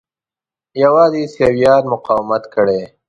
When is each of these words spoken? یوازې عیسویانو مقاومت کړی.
یوازې 0.83 1.17
عیسویانو 1.23 1.89
مقاومت 1.93 2.43
کړی. 2.53 2.81